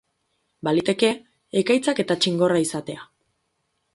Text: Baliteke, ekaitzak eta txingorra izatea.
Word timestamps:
Baliteke, 0.67 1.09
ekaitzak 1.61 2.03
eta 2.05 2.17
txingorra 2.25 2.57
izatea. 2.65 3.07